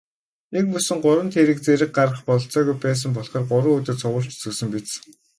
Нэгмөсөн 0.53 0.97
гурван 1.05 1.29
тэрэг 1.35 1.59
зэрэг 1.65 1.91
гаргах 1.97 2.21
бололцоогүй 2.27 2.75
байсан 2.85 3.09
болохоор 3.15 3.45
гурван 3.51 3.77
өдөр 3.79 3.97
цувуулж 4.01 4.31
зөөсөн 4.41 4.67
биз. 4.75 4.89